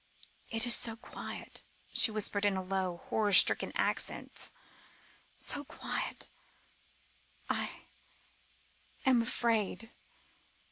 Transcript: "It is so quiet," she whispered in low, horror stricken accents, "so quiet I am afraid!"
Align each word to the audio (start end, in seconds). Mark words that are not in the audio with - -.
"It 0.49 0.65
is 0.65 0.75
so 0.75 0.95
quiet," 0.95 1.61
she 1.93 2.09
whispered 2.09 2.43
in 2.43 2.55
low, 2.55 3.03
horror 3.11 3.33
stricken 3.33 3.71
accents, 3.75 4.49
"so 5.35 5.63
quiet 5.63 6.27
I 7.47 7.81
am 9.05 9.21
afraid!" 9.21 9.91